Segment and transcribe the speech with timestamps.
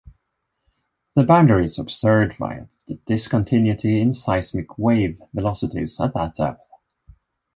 [1.13, 6.67] The boundary is observed via the discontinuity in seismic wave velocities at that depth.